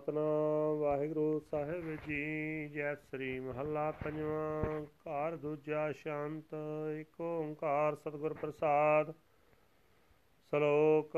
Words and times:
ਸਤਨਾਮ 0.00 0.78
ਵਾਹਿਗੁਰੂ 0.78 1.40
ਸਾਹਿਬ 1.40 1.96
ਜੀ। 2.06 2.68
ਜੈ 2.68 2.94
ਸ੍ਰੀ 2.94 3.40
ਮਹੱਲਾ 3.40 3.90
ਪੰਜਵਾਂ, 3.90 4.80
ਘਰ 4.82 5.36
ਦੂਜਾ 5.36 5.92
ਸ਼ਾਂਤ 5.92 6.54
ਏਕ 7.00 7.20
ਓੰਕਾਰ 7.20 7.94
ਸਤਿਗੁਰ 7.94 8.34
ਪ੍ਰਸਾਦ। 8.34 9.12
ਸ਼ਲੋਕ, 10.52 11.12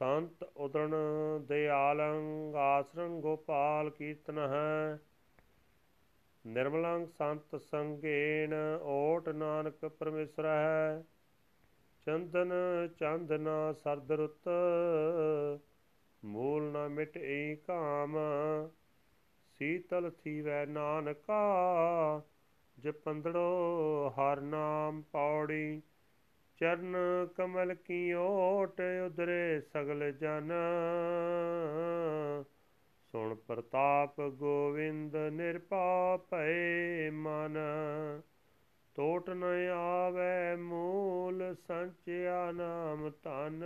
ਸੰਤ 0.00 0.42
ਉਦਣ 0.56 0.94
ਦਿਆਲੰ 1.48 2.52
ਆਸਰੰ 2.56 3.20
ਗੋਪਾਲ 3.20 3.90
ਕੀਰਤਨ 3.90 4.38
ਹੈ। 4.38 4.98
ਨਿਰਮਲੰ 6.46 7.06
ਸੰਤ 7.06 7.56
ਸੰਗੇਣ 7.56 8.54
ਓਟ 8.82 9.28
ਨਾਨਕ 9.28 9.84
ਪਰਮੇਸ਼ਰ 9.84 10.44
ਹੈ। 10.44 11.04
ਚੰਦਨ 12.06 12.52
ਚੰਦਨਾ 12.98 13.72
ਸਰਦ 13.72 14.12
ਰੁੱਤ 14.12 14.48
ਮੂਲ 16.22 16.62
ਨ 16.62 16.88
ਮਿਟ 16.88 17.16
ਏ 17.16 17.54
ਕਾਮ 17.54 18.16
ਸੀਤਲ 19.60 20.10
ਥੀਵੈ 20.10 20.66
ਨਾਨਕਾ 20.66 22.22
ਜਪੰਦੜੋ 22.78 24.08
ਹਰ 24.08 24.40
ਨਾਮ 24.40 25.02
ਪੌੜੀ, 25.02 25.82
ਚਰਨ 26.60 26.96
ਕਮਲ 27.36 27.74
ਕੀ 27.74 28.12
ਓਟ 28.12 28.80
ਉਦਰੇ 29.06 29.60
ਸਗਲ 29.60 30.12
ਜਨ। 30.12 30.52
ਸੁਣ 33.14 33.34
ਪ੍ਰਤਾਪ 33.34 34.20
ਗੋਵਿੰਦ 34.20 35.16
ਨਿਰਪਾ 35.16 36.16
ਭਏ 36.30 37.10
ਮਨ 37.10 37.58
ਟੋਟ 38.96 39.30
ਨ 39.30 39.44
ਆਵੇ 39.72 40.56
ਮੂਲ 40.56 41.54
ਸੰਚਿਆ 41.68 42.52
ਨਾਮ 42.52 43.10
ਤਨ 43.10 43.64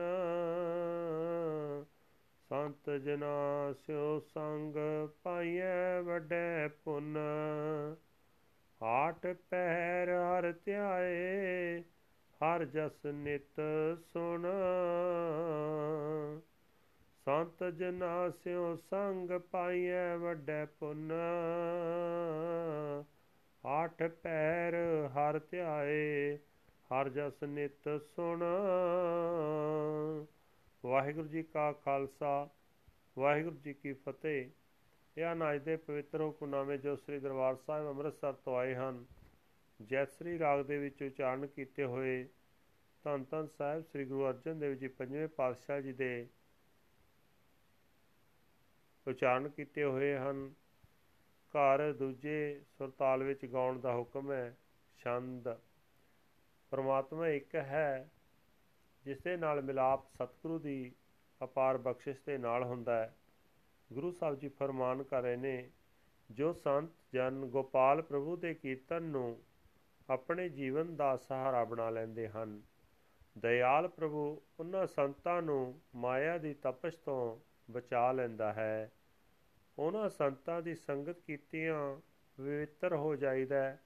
ਸੰਤ 2.48 2.91
ਜਨਾ 2.91 3.73
ਸਿਓ 3.73 4.18
ਸੰਗ 4.18 4.77
ਪਾਈਐ 5.23 6.01
ਵੱਡੇ 6.01 6.68
ਪੁੰਨ। 6.84 7.18
ਆਟ 8.82 9.26
ਪਹਿਰ 9.51 10.09
ਹਰ 10.10 10.54
ਧਿਆਏ, 10.65 11.80
ਹਰ 12.40 12.65
ਜਸ 12.65 13.06
ਨਿਤ 13.06 13.60
ਸੁਣ। 14.12 14.46
ਸੰਤ 17.24 17.65
ਜਨਾ 17.65 18.30
ਸਿਓ 18.30 18.76
ਸੰਗ 18.76 19.30
ਪਾਈਐ 19.30 20.16
ਵੱਡੇ 20.16 20.66
ਪੁੰਨ। 20.80 21.12
ਆਠ 23.66 24.02
ਪੈਰ 24.02 24.74
ਹਰ 25.06 25.40
ਧਿਆਏ, 25.51 26.38
ਹਰ 26.93 27.09
ਜਸ 27.09 27.43
ਨਿਤ 27.43 28.01
ਸੁਣ। 28.01 28.43
ਵਾਹਿਗੁਰੂ 30.87 31.29
ਜੀ 31.29 31.42
ਕਾ 31.42 31.73
ਖਾਲਸਾ, 31.73 32.48
ਵਾਹਿਗੁਰੂ 33.18 33.56
ਜੀ 33.56 33.73
ਕੀ 33.74 33.92
ਫਤਿਹ। 33.92 34.51
ਇਹ 35.16 35.32
ਅਨਾਜ 35.32 35.62
ਦੇ 35.62 35.76
ਪਵਿੱਤਰ 35.76 36.20
ਹੁਕਮਨਾਮੇ 36.20 36.78
ਜੋ 36.78 36.96
ਸ੍ਰੀ 36.96 37.18
ਦਰਬਾਰ 37.18 37.56
ਸਾਹਿਬ 37.56 37.88
ਅੰਮ੍ਰਿਤਸਰ 37.88 38.32
ਤੋਂ 38.32 38.56
ਆਏ 38.56 38.74
ਹਨ 38.74 39.04
ਜੈਸਰੀ 39.82 40.38
ਰਾਗ 40.38 40.65
ਦੇ 40.65 40.78
ਵਿੱਚ 40.78 41.02
ਉਚਾਰਨ 41.02 41.46
ਕੀਤੇ 41.46 41.84
ਹੋਏ 41.84 42.28
ਧੰਨ 43.04 43.24
ਧੰਨ 43.24 43.46
ਸਾਹਿਬ 43.46 43.82
ਸ੍ਰੀ 43.82 44.04
ਗੁਰੂ 44.04 44.28
ਅਰਜਨ 44.28 44.59
ਦੇਵ 44.59 44.74
ਜੀ 44.74 44.88
ਪੰਜਵੇਂ 44.88 45.28
ਪਾਤਸ਼ਾਹ 45.28 45.80
ਜੀ 45.80 45.93
ਦੇ 45.93 46.26
ਉਚਾਰਨ 49.06 49.48
ਕੀਤੇ 49.48 49.84
ਹੋਏ 49.84 50.16
ਹਨ। 50.16 50.54
ਘਰ 51.54 51.93
ਦੂਜੇ 51.93 52.62
ਸੁਰਤਾਲ 52.78 53.23
ਵਿੱਚ 53.23 53.46
ਗਾਉਣ 53.46 53.80
ਦਾ 53.80 53.95
ਹੁਕਮ 53.95 54.32
ਹੈ, 54.32 54.56
ਛੰਦ। 54.98 55.48
ਪਰਮਾਤਮਾ 56.71 57.28
ਇੱਕ 57.28 57.54
ਹੈ 57.54 58.10
ਜਿਸ 59.07 59.21
ਦੇ 59.21 59.37
ਨਾਲ 59.37 59.62
ਮਿਲਾਪ 59.62 60.15
ਸਤਿਗੁਰੂ 60.15 60.59
ਦੀ 60.59 60.93
ਅਪਾਰ 61.45 61.79
ਬਖਸ਼ਿਸ਼ 61.79 62.18
ਦੇ 62.26 62.38
ਨਾਲ 62.38 62.65
ਹੁੰਦਾ 62.65 62.95
ਹੈ। 62.95 63.16
ਗੁਰੂ 63.93 64.10
ਸਾਹਿਬ 64.10 64.38
ਜੀ 64.38 64.49
ਫਰਮਾਨ 64.49 65.03
ਕਰ 65.03 65.22
ਰਹੇ 65.22 65.37
ਨੇ, 65.37 65.71
ਜੋ 66.31 66.53
ਸੰਤ 66.53 66.91
ਜਨ 67.12 67.47
ਗੋਪਾਲ 67.47 68.03
ਪ੍ਰਭੂ 68.03 68.37
ਦੇ 68.37 68.54
ਕੀਰਤਨ 68.54 69.03
ਨੂੰ 69.03 69.43
ਆਪਣੇ 70.11 70.49
ਜੀਵਨ 70.49 70.97
ਦਾ 70.97 71.17
ਸਹਾਰਾ 71.17 71.65
ਬਣਾ 71.65 71.91
ਲੈਂਦੇ 71.91 72.28
ਹਨ, 72.28 72.62
ਦਇਆਲ 73.39 73.89
ਪ੍ਰਭੂ 73.89 74.43
ਉਹਨਾਂ 74.61 74.87
ਸੰਤਾਂ 74.87 75.43
ਨੂੰ 75.43 75.81
ਮਾਇਆ 75.94 76.38
ਦੀ 76.38 76.55
ਤਪਸ਼ 76.55 76.97
ਤੋਂ 76.97 77.41
ਬਚਾ 77.73 78.12
ਲੈਂਦਾ 78.12 78.53
ਹੈ। 78.53 78.93
ਉਹਨਾਂ 79.78 80.09
ਸੰਤਾਂ 80.09 80.62
ਦੀ 80.62 80.75
ਸੰਗਤ 80.75 81.21
ਕੀਤਿਆਂ 81.21 81.97
ਪਵਿੱਤਰ 82.37 82.94
ਹੋ 82.94 83.17
ਜਾਈਦਾ 83.17 83.56
ਹੈ 83.56 83.83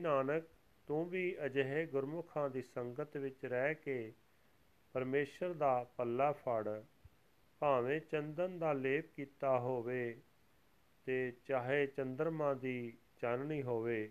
ਨਾਨਕ, 0.00 0.44
ਤੂੰ 0.86 1.08
ਵੀ 1.08 1.36
ਅਜਿਹੇ 1.46 1.86
ਗੁਰਮੁਖਾਂ 1.86 2.50
ਦੀ 2.50 2.62
ਸੰਗਤ 2.62 3.16
ਵਿੱਚ 3.16 3.44
ਰਹਿ 3.44 3.74
ਕੇ 3.74 4.12
ਪਰਮੇਸ਼ਰ 4.92 5.52
ਦਾ 5.52 5.84
ਪੱਲਾ 5.96 6.32
ਫੜ, 6.32 6.82
ਭਾਵੇਂ 7.58 8.00
ਚੰਦਨ 8.00 8.58
ਦਾ 8.58 8.72
ਲੇਪ 8.72 9.14
ਕੀਤਾ 9.14 9.58
ਹੋਵੇ 9.58 10.20
ਤੇ 11.04 11.32
ਚਾਹੇ 11.46 11.86
ਚੰਦਰਮਾ 11.86 12.54
ਦੀ 12.54 12.96
ਚਾਨਣੀ 13.18 13.62
ਹੋਵੇ 13.62 14.10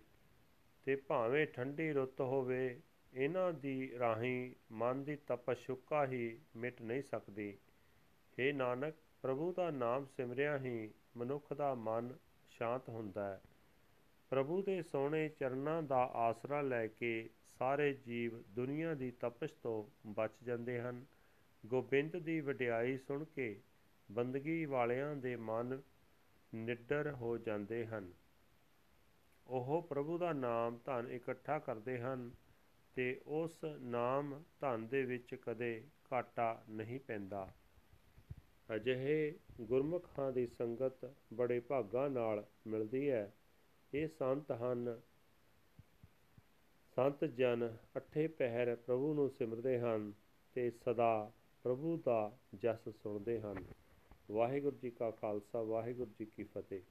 ਤੇ 0.85 0.95
ਭਾਵੇਂ 0.95 1.47
ਠੰਡੀ 1.47 1.93
ਰੁੱਤ 1.93 2.21
ਹੋਵੇ, 2.21 2.81
ਇਹਨਾਂ 3.13 3.53
ਦੀ 3.53 3.99
ਰਾਹੀਂ 3.99 4.55
ਮਨ 4.71 5.03
ਦੀ 5.03 5.15
ਤਪਸ਼ੁਕਾ 5.15 6.05
ਹੀ 6.05 6.39
ਮਿਟ 6.55 6.81
ਨਹੀਂ 6.81 7.01
ਸਕਦੀ। 7.01 7.57
हे 8.38 8.55
ਨਾਨਕ, 8.55 8.95
ਪ੍ਰਭੂ 9.21 9.53
ਦਾ 9.53 9.71
ਨਾਮ 9.71 10.05
ਸਿਮਰਿਆ 10.05 10.57
ਹੀ 10.57 10.94
ਮਨੁੱਖ 11.17 11.53
ਦਾ 11.53 11.75
ਮਨ 11.75 12.17
ਸ਼ਾਂਤ 12.49 12.89
ਹੁੰਦਾ 12.89 13.33
ਹੈ। 13.33 13.41
ਪ੍ਰਭੂ 14.29 14.61
ਦੇ 14.61 14.81
ਸੋਹਣੇ 14.81 15.29
ਚਰਨਾਂ 15.29 15.83
ਦਾ 15.83 16.03
ਆਸਰਾ 16.13 16.61
ਲੈ 16.61 16.88
ਕੇ 16.88 17.29
ਸਾਰੇ 17.59 17.93
ਜੀਵ 17.93 18.43
ਦੁਨੀਆ 18.49 18.93
ਦੀ 18.93 19.11
ਤਪਸ਼ 19.11 19.53
ਤੋਂ 19.53 19.83
ਬਚ 20.07 20.31
ਜਾਂਦੇ 20.43 20.81
ਹਨ। 20.81 21.05
ਗੋਬਿੰਦ 21.65 22.17
ਦੀ 22.17 22.41
ਵਡਿਆਈ 22.41 22.97
ਸੁਣ 22.97 23.23
ਕੇ 23.23 23.59
ਬੰਦਗੀ 24.11 24.65
ਵਾਲਿਆਂ 24.65 25.15
ਦੇ 25.15 25.35
ਮਨ 25.35 25.81
ਨਿੱਡਰ 26.55 27.11
ਹੋ 27.11 27.38
ਜਾਂਦੇ 27.38 27.85
ਹਨ। 27.85 28.11
ਉਹ 29.47 29.88
ਪ੍ਰਭੂ 29.89 30.17
ਦਾ 30.17 30.33
ਨਾਮ 30.33 30.79
ਧਨ 30.85 31.07
ਇਕੱਠਾ 31.11 31.59
ਕਰਦੇ 31.59 31.99
ਹਨ 31.99 32.31
ਤੇ 32.95 33.21
ਉਸ 33.27 33.65
ਨਾਮ 33.79 34.44
ਧਨ 34.59 34.88
ਦੇ 34.88 35.05
ਵਿੱਚ 35.05 35.35
ਕਦੇ 35.35 35.83
ਘਾਟਾ 36.13 36.63
ਨਹੀਂ 36.69 36.99
ਪੈਂਦਾ। 36.99 37.53
ਅਜਿਹੇ 38.75 39.35
ਗੁਰਮੁਖਾਂ 39.61 40.31
ਦੀ 40.31 40.47
ਸੰਗਤ 40.47 41.13
ਬੜੇ 41.33 41.59
ਭਾਗਾਂ 41.59 42.09
ਨਾਲ 42.09 42.45
ਮਿਲਦੀ 42.67 43.09
ਹੈ। 43.09 43.33
ਇਹ 43.93 44.07
ਸੰਤ 44.07 44.51
ਹਨ 44.51 44.99
ਸੰਤ 46.95 47.23
ਜਨ 47.25 47.77
ਅਠੇ 47.97 48.27
ਪਹਿਰ 48.27 48.75
ਪ੍ਰਭੂ 48.75 49.13
ਨੂੰ 49.13 49.29
ਸਿਮਰਦੇ 49.29 49.79
ਹਨ 49.79 50.13
ਤੇ 50.55 50.69
ਸਦਾ 50.71 51.31
ਪ੍ਰਭੂ 51.63 51.97
ਦਾ 52.05 52.37
ਜਸ 52.55 52.89
ਸੁਣਦੇ 52.89 53.39
ਹਨ 53.41 53.65
ਵਾਹਿਗੁਰੂ 54.31 54.77
ਜੀ 54.77 54.89
ਕਾ 54.91 55.11
ਖਾਲਸਾ 55.11 55.61
ਵਾਹਿਗੁਰੂ 55.61 56.11
ਜੀ 56.19 56.25
ਕੀ 56.25 56.43
ਫਤਿਹ 56.43 56.81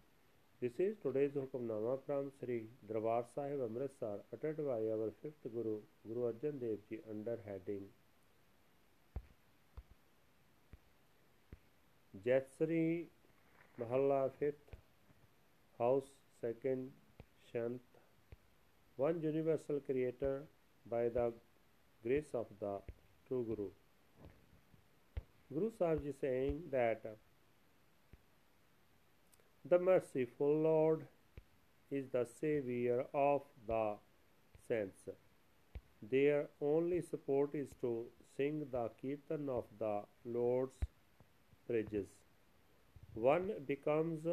This 0.63 0.79
is 0.81 0.95
today's 1.05 1.35
Hukamnama 1.35 1.99
from 2.07 2.29
Sri 2.41 2.55
Darbar 2.89 3.25
Sahib 3.35 3.61
Amritsar 3.61 4.21
uttered 4.33 4.57
by 4.57 4.79
our 4.89 5.09
fifth 5.21 5.43
Guru, 5.53 5.81
Guru 6.07 6.23
Arjan 6.33 6.59
Dev 6.59 6.79
Ji 6.89 7.01
under 7.11 7.35
heading 7.45 7.83
Jatsari 12.15 13.09
Mahalla 13.79 14.31
5th 14.41 14.73
House 15.79 16.09
2nd 16.47 16.91
Shant 17.51 17.81
One 18.97 19.21
Universal 19.21 19.81
Creator 19.87 20.45
by 20.89 21.09
the 21.09 21.33
grace 22.05 22.35
of 22.35 22.47
the 22.61 22.75
True 23.27 23.45
Guru. 23.49 23.69
Guru 25.53 25.71
Sahib 25.79 26.05
Ji 26.05 26.13
saying 26.21 26.61
that 26.71 27.03
the 29.69 29.79
merciful 29.79 30.55
Lord 30.69 31.07
is 31.91 32.11
the 32.13 32.25
Savior 32.41 33.07
of 33.13 33.43
the 33.67 33.95
saints. 34.69 35.09
Their 36.11 36.47
only 36.61 37.01
support 37.01 37.55
is 37.55 37.71
to 37.81 38.05
sing 38.37 38.67
the 38.71 38.91
Kirtan 39.01 39.49
of 39.49 39.65
the 39.81 40.03
Lord's 40.25 40.79
praises. 41.67 42.07
One 43.15 43.51
becomes 43.67 44.27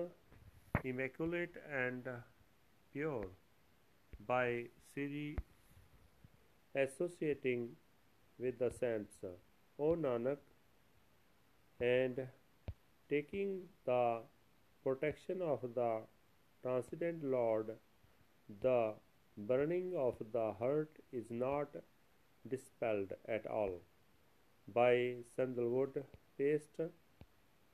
immaculate 0.84 1.56
and 1.72 2.08
pure 2.92 3.26
by 4.28 4.66
Siri 4.94 5.38
associating 6.76 7.70
with 8.40 8.60
the 8.60 8.72
saints, 8.80 9.14
O 9.80 9.96
Nanak, 9.96 10.38
and 11.80 12.28
taking 13.10 13.62
the 13.86 14.22
protection 14.84 15.42
of 15.42 15.62
the 15.76 16.02
transcendent 16.62 17.24
Lord, 17.24 17.72
the 18.62 18.94
burning 19.38 19.94
of 19.96 20.16
the 20.32 20.54
heart 20.54 20.98
is 21.12 21.30
not 21.30 21.70
dispelled 22.48 23.14
at 23.28 23.46
all 23.48 23.82
by 24.74 25.16
sandalwood 25.36 26.04
paste, 26.38 26.80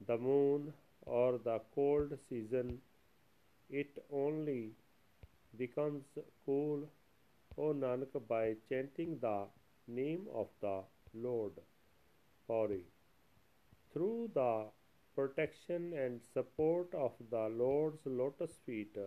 the 0.06 0.18
moon, 0.18 0.74
or 1.02 1.38
the 1.38 1.60
cold 1.74 2.18
season. 2.30 2.80
It 3.70 4.04
only 4.12 4.72
becomes 5.56 6.04
cool, 6.46 6.90
O 7.58 7.74
Nanak, 7.74 8.28
by 8.28 8.56
chanting 8.68 9.20
the 9.20 9.46
name 9.88 10.28
of 10.34 10.48
the 10.60 10.84
Lord. 11.14 11.54
Pauri. 12.48 12.86
Through 13.94 14.32
the 14.34 14.66
protection 15.16 15.94
and 15.94 16.20
support 16.34 16.94
of 16.96 17.12
the 17.30 17.48
Lord's 17.50 18.04
lotus 18.06 18.58
feet, 18.66 18.98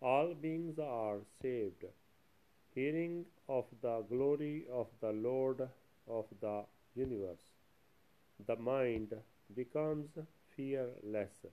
all 0.00 0.34
beings 0.34 0.78
are 0.78 1.18
saved. 1.42 1.84
Hearing 2.74 3.26
of 3.48 3.64
the 3.82 4.02
glory 4.02 4.66
of 4.70 4.86
the 5.00 5.10
Lord 5.12 5.68
of 6.06 6.26
the 6.40 6.64
universe, 6.94 7.50
the 8.46 8.56
mind 8.56 9.14
becomes 9.54 10.10
fearless. 10.56 11.44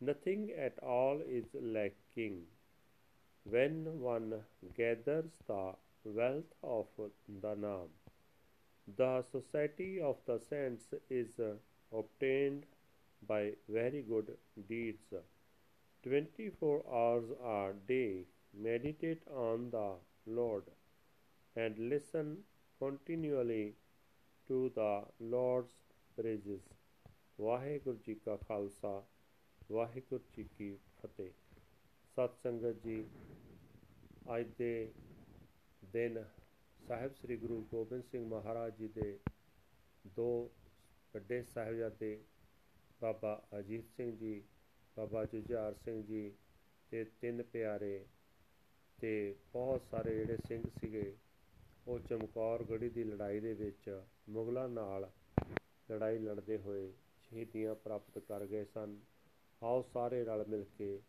Nothing 0.00 0.52
at 0.52 0.78
all 0.82 1.20
is 1.20 1.46
lacking. 1.54 2.46
When 3.44 4.00
one 4.00 4.44
gathers 4.76 5.30
the 5.46 5.74
wealth 6.04 6.52
of 6.62 6.86
the 6.98 7.54
Naam, 7.54 7.88
the 8.96 9.22
society 9.22 10.00
of 10.00 10.16
the 10.26 10.38
saints 10.38 10.94
is 11.10 11.40
obtained 11.92 12.66
by 13.26 13.54
very 13.68 14.02
good 14.02 14.36
deeds. 14.68 15.14
24 16.02 16.84
hours 16.92 17.30
a 17.44 17.72
day 17.86 18.24
meditate 18.54 19.22
on 19.28 19.70
the 19.70 19.88
Lord 20.26 20.64
and 21.56 21.78
listen 21.78 22.38
continually 22.78 23.74
to 24.48 24.70
the 24.74 25.02
Lord's 25.20 25.76
praises. 26.16 26.60
Waheguru 27.40 27.98
ji 28.04 28.14
ਕਾ 28.24 28.36
ਖਾਲਸਾ 28.48 28.92
ਵਾਹਿਗੁਰੂ 29.71 30.23
ਜੀ 30.37 30.43
ਕੀ 30.57 30.77
ਫਤਿਹ। 31.01 31.31
ਸਤ 32.17 32.35
ਸੰਗਤ 32.43 32.75
ਜੀ, 32.83 33.09
ਅੱਜ 34.37 34.47
ਦੇ 34.57 34.93
ਦਿਨ 35.91 36.25
ਸਾਹਿਬ 36.87 37.13
ਸ੍ਰੀ 37.13 37.37
ਗੁਰੂ 37.37 37.61
ਗੋਬਿੰਦ 37.71 38.03
ਸਿੰਘ 38.03 38.27
ਮਹਾਰਾਜ 38.27 38.75
ਜੀ 38.77 38.87
ਦੇ 38.87 39.19
ਦੋ 40.15 40.51
ਵੱਡੇ 41.13 41.43
ਸਾਹਿਬਜ਼ਾਦੇ, 41.43 42.23
ਬਾਬਾ 43.01 43.47
ਅਜੀਤ 43.59 43.85
ਸਿੰਘ 43.97 44.17
ਜੀ, 44.17 44.43
ਬਾਬਾ 44.97 45.25
ਜੁਝਾਰ 45.25 45.73
ਸਿੰਘ 45.73 46.03
ਜੀ 46.03 46.33
ਤੇ 46.91 47.03
ਤਿੰਨ 47.03 47.43
ਪਿਆਰੇ 47.43 48.05
ਤੇ 48.99 49.35
ਬਹੁਤ 49.53 49.81
ਸਾਰੇ 49.81 50.15
ਜਿਹੜੇ 50.15 50.37
ਸਿੰਘ 50.47 50.63
ਸੀਗੇ, 50.81 51.15
ਉਹ 51.87 51.99
ਚਮਕੌਰ 51.99 52.63
ਗੜੀ 52.63 52.89
ਦੀ 52.89 53.03
ਲੜਾਈ 53.03 53.39
ਦੇ 53.39 53.53
ਵਿੱਚ 53.53 54.03
ਮੁਗਲਾਂ 54.29 54.69
ਨਾਲ 54.69 55.11
ਲੜਾਈ 55.91 56.17
ਲੜਦੇ 56.17 56.57
ਹੋਏ 56.57 56.93
ਸ਼ਹੀਦੀਆਂ 57.21 57.75
ਪ੍ਰਾਪਤ 57.75 58.19
ਕਰ 58.19 58.45
ਗਏ 58.45 58.65
ਸਨ। 58.65 58.99
ਆਓ 59.61 59.81
ਸਾਰੇ 59.93 60.23
ਰਲ 60.23 60.45
ਮਿਲ 60.47 60.65
ਕੇ 60.77 61.01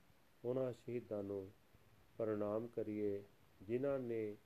ਉਹਨਾਂ 0.45 0.73
ਸ਼ਹੀਦਾਂ 0.73 1.23
ਨੂੰ 1.23 1.51
ਪ੍ਰਣਾਮ 2.19 2.67
ਕਰੀਏ, 2.67 3.23
ਜਿਨ੍ਹਾਂ 3.63 3.99
ਨੇ 3.99 4.37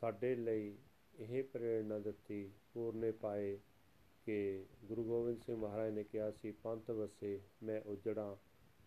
ਸਾਡੇ 0.00 0.34
ਲਈ 0.36 0.76
ਇਹ 1.18 1.44
ਪ੍ਰੇਰਣਾ 1.44 1.98
ਦਿੱਤੀ, 1.98 2.50
ਪੂਰਨੇ 2.74 3.10
ਪਾਏ 3.12 3.58
ਕਿ 4.26 4.64
ਗੁਰੂ 4.84 5.04
ਗੋਬਿੰਦ 5.04 5.42
ਸਿੰਘ 5.42 5.56
ਮਹਾਰਾਜ 5.56 5.92
ਨੇ 5.92 6.04
ਕਿਹਾ 6.04 6.30
ਸੀ, 6.30 6.52
ਪੰਥ 6.52 6.90
ਵਸੇ 6.90 7.40
ਮੈਂ 7.62 7.80
ਉਜੜਾ, 7.80 8.36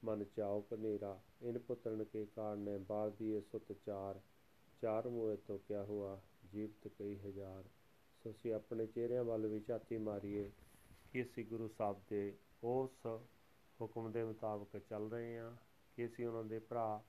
ਮਨ 0.06 0.26
ਚਾਉ 0.36 0.62
ਕਨੇਰਾ 0.62 1.20
ਇਨ 1.42 1.60
ਪੁੱਤਰਨ 1.60 2.04
ਕੇ 2.04 2.26
ਕਾਰਨੇ 2.26 2.78
ਬਾਲ 2.78 3.12
ਦੀਏ 3.12 3.42
ਸੁਤ 3.42 3.72
ਚਾਰ 3.86 4.20
ਚਾਰ 4.82 5.08
ਮੋਏ 5.08 5.36
ਤੋਂ 5.36 5.60
ਕਿਆ 5.60 5.84
ਹੁਆ, 5.84 6.22
ਜੀਵਤ 6.52 6.88
ਕਈ 6.88 7.16
ਹਜ਼ਾਰ। 7.16 7.64
ਸੋ 8.24 8.32
ਅਸੀਂ 8.32 8.54
ਆਪਣੇ 8.54 8.86
ਚਿਹਰਿਆਂ 8.86 9.24
ਵੱਲ 9.24 9.48
ਵੀ 9.48 9.60
ਝਾਤੀ 9.60 9.98
ਮਾਰੀਏ 9.98 10.52
ਕਿ 11.14 11.24
ਅਸੀਂ 11.24 11.46
ਗੁਰੂ 11.46 11.68
ਸਾਹਿਬ 11.68 12.02
ਦੇ 12.10 12.34
ਉਸ 12.64 13.08
ਹੁਕਮ 13.80 14.12
ਦੇ 14.12 14.24
ਮੁਤਾਬਕ 14.24 14.78
ਚੱਲ 14.80 15.10
ਰਹੇ 15.12 15.38
ਹਾਂ 15.38 15.56
ਕਿ 15.98 16.06
ਅਸੀਂ 16.06 16.28
ਉਹਨਾਂ 16.28 16.44
ਦੇ 16.44 16.60
ਭਰਾ 16.60 17.02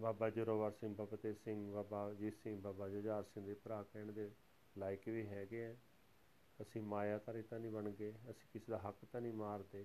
ਬਾਬਾ 0.00 0.28
ਜੋਰਾਵਰ 0.30 0.70
ਸਿੰਘ, 0.70 0.94
ਬਾਬਾ 0.94 1.16
ਤੇ 1.16 1.32
ਸਿੰਘ, 1.34 1.72
ਬਾਬਾ 1.72 2.10
ਅਜੀਤ 2.10 2.34
ਸਿੰਘ, 2.42 2.60
ਬਾਬਾ 2.60 2.88
ਜੁਝਾਰ 2.88 3.22
ਸਿੰਘ 3.24 3.46
ਦੇ 3.46 3.54
ਭਰਾ 3.54 3.82
ਕਹਿਣ 3.82 4.12
ਦੇ 4.12 4.30
ਲਾਇਕ 4.78 5.08
ਵੀ 5.08 5.26
ਹੈਗੇ 5.26 5.64
ਆ। 5.66 5.74
ਅਸੀਂ 6.62 6.82
ਮਾਇਆਧਾਰੀ 6.82 7.42
ਤਾਂ 7.42 7.58
ਨਹੀਂ 7.60 7.70
ਬਣ 7.72 7.90
ਗਏ, 7.90 8.12
ਅਸੀਂ 8.30 8.48
ਕਿਸੇ 8.52 8.72
ਦਾ 8.72 8.78
ਹੱਕ 8.78 9.04
ਤਾਂ 9.04 9.20
ਨਹੀਂ 9.20 9.32
ਮਾਰਦੇ 9.32 9.84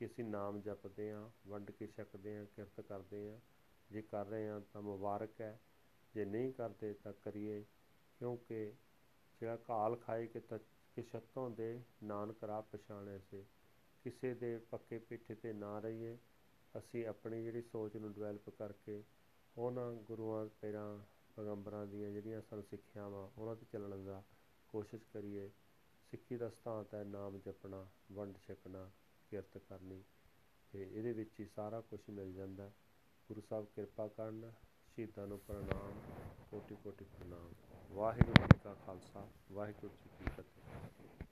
ਕਿ 0.00 0.06
ਅਸੀਂ 0.06 0.24
ਨਾਮ 0.24 0.60
ਜਪਦੇ 0.60 1.10
ਹਾਂ, 1.12 1.28
ਵੰਡ 1.46 1.70
ਕੇ 1.70 1.86
ਛਕਦੇ 1.86 2.36
ਹਾਂ, 2.36 2.44
ਕਿਰਤ 2.46 2.80
ਕਰਦੇ 2.80 3.30
ਹਾਂ। 3.30 3.38
ਜੇ 3.90 4.02
ਕਰ 4.02 4.26
ਰਹੇ 4.26 4.48
ਹਾਂ 4.48 4.60
ਤਾਂ 4.72 4.82
ਮੁਬਾਰਕ 4.82 5.40
ਹੈ, 5.40 5.58
ਜੇ 6.14 6.24
ਨਹੀਂ 6.24 6.52
ਕਰਦੇ 6.52 6.92
ਤਾਂ 6.94 7.12
ਕਰੀਏ, 7.12 7.64
ਕਿਉਂਕਿ 8.20 8.72
ਜਿਹੜਾ 9.40 9.56
ਕਾਲ 9.56 9.96
ਖਾਏ 9.96 10.26
ਕਿ 10.26 10.40
ਕਿਛਤੋਂ 10.96 11.50
ਦੇ 11.50 11.80
ਨਾਨਕ 12.02 12.44
ਰਾਹ 12.44 12.62
ਪਛਾਣੇ 12.62 13.18
ਸੇ। 13.18 13.44
ਕਿਸੇ 14.04 14.34
ਦੇ 14.34 14.58
ਪੱਕੇ 14.58 14.98
ਪਿੱਠੇ 14.98 15.34
ਤੇ 15.34 15.52
ਨਾ 15.52 15.78
ਰਹੀਏ, 15.78 16.18
ਅਸੀਂ 16.78 17.06
ਆਪਣੀ 17.06 17.44
ਜਿਹੜੀ 17.44 17.62
ਸੋਚ 17.62 17.96
ਨੂੰ 17.96 18.12
ਡਿਵੈਲਪ 18.12 18.50
ਕਰਕੇ 18.50 19.04
ਉਹਨਾਂ 19.56 19.92
ਗੁਰੂਆਂ, 19.92 20.46
ਪੈਰਾਂ, 20.60 20.98
ਪੈਗੰਬਰਾਂ 21.36 21.86
ਦੀਆਂ 21.86 22.10
ਜਿਹੜੀਆਂ 22.10 22.42
ਸਾਨੂੰ 22.42 22.64
ਸਿੱਖਿਆਵਾਂ, 22.64 23.40
ਉਹਨਾਂ 23.40 23.56
ਤੇ 23.56 23.66
ਚੱਲਣ 23.72 24.04
ਦਾ 24.04 24.22
ਕੋਸ਼ਿਸ਼ 24.68 25.04
ਕਰੀਏ। 25.12 25.50
ਸਿੱਖੀ 26.10 26.36
ਦਾ 26.36 26.48
ਸਿਧਾਂਤ 26.48 26.94
ਹੈ 26.94 27.04
ਨਾਮ 27.04 27.38
ਜਪਣਾ, 27.38 27.88
ਵੰਡ 28.12 28.36
ਛਕਣਾ, 28.36 28.90
ਕਿਰਤ 29.30 29.58
ਕਰਨੀ। 29.58 30.04
ਤੇ 30.72 30.98
ਇਹਦੇ 30.98 31.12
ਵਿੱਚ 31.12 31.40
ਹੀ 31.40 31.46
ਸਾਰਾ 31.46 31.80
ਕੁਝ 31.80 32.00
ਮਿਲ 32.10 32.34
ਜਾਂਦਾ। 32.34 32.72
ਗੁਰੂ 33.28 33.40
ਸਾਹਿਬ 33.40 33.66
ਕਿਰਪਾ 33.66 34.08
ਕਰਨ, 34.08 34.52
ਸ਼ਹੀਦਾਂ 34.94 35.26
ਨੂੰ 35.26 35.38
ਪ੍ਰਣਾਮ 35.38 36.00
ਕੋਟि 36.50 36.76
ਕੋਟि 36.84 37.04
ਪ੍ਰਣਾਮ। 37.04 37.52
ਵਾਹਿਗੁਰੂ 37.90 38.46
ਜੀ 38.46 38.58
ਕਾ 38.64 38.74
ਖਾਲਸਾ, 38.74 39.28
ਵਾਹਿਗੁਰੂ 39.52 39.94
ਜੀ 40.04 40.10
ਕੀ 40.18 40.30
ਫਤਿਹ। 40.30 41.27